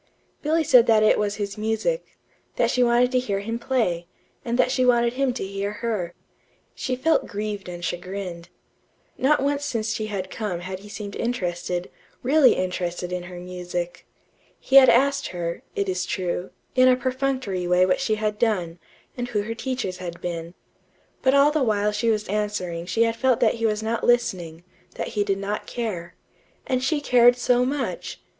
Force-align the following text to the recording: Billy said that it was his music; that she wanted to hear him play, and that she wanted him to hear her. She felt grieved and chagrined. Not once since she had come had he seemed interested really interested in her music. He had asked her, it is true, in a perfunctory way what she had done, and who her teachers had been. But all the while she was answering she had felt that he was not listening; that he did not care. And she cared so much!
Billy 0.41 0.63
said 0.63 0.87
that 0.87 1.03
it 1.03 1.19
was 1.19 1.35
his 1.35 1.59
music; 1.59 2.17
that 2.55 2.71
she 2.71 2.81
wanted 2.81 3.11
to 3.11 3.19
hear 3.19 3.41
him 3.41 3.59
play, 3.59 4.07
and 4.43 4.57
that 4.57 4.71
she 4.71 4.83
wanted 4.83 5.13
him 5.13 5.31
to 5.33 5.45
hear 5.45 5.73
her. 5.73 6.15
She 6.73 6.95
felt 6.95 7.27
grieved 7.27 7.69
and 7.69 7.85
chagrined. 7.85 8.49
Not 9.19 9.43
once 9.43 9.63
since 9.63 9.93
she 9.93 10.07
had 10.07 10.31
come 10.31 10.61
had 10.61 10.79
he 10.79 10.89
seemed 10.89 11.15
interested 11.15 11.87
really 12.23 12.55
interested 12.55 13.11
in 13.11 13.21
her 13.29 13.39
music. 13.39 14.07
He 14.59 14.77
had 14.77 14.89
asked 14.89 15.27
her, 15.27 15.61
it 15.75 15.87
is 15.87 16.07
true, 16.07 16.49
in 16.73 16.87
a 16.87 16.95
perfunctory 16.95 17.67
way 17.67 17.85
what 17.85 17.99
she 18.01 18.15
had 18.15 18.39
done, 18.39 18.79
and 19.15 19.27
who 19.27 19.43
her 19.43 19.53
teachers 19.53 19.97
had 19.97 20.19
been. 20.19 20.55
But 21.21 21.35
all 21.35 21.51
the 21.51 21.61
while 21.61 21.91
she 21.91 22.09
was 22.09 22.27
answering 22.27 22.87
she 22.87 23.03
had 23.03 23.15
felt 23.15 23.39
that 23.41 23.53
he 23.61 23.67
was 23.67 23.83
not 23.83 24.03
listening; 24.03 24.63
that 24.95 25.09
he 25.09 25.23
did 25.23 25.37
not 25.37 25.67
care. 25.67 26.15
And 26.65 26.83
she 26.83 27.01
cared 27.01 27.35
so 27.37 27.63
much! 27.67 28.19